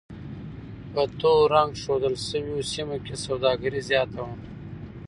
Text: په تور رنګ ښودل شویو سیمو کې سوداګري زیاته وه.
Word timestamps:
په 0.91 1.01
تور 1.19 1.41
رنګ 1.53 1.71
ښودل 1.81 2.15
شویو 2.27 2.59
سیمو 2.71 2.97
کې 3.05 3.15
سوداګري 3.25 3.81
زیاته 3.89 4.19
وه. 4.25 4.35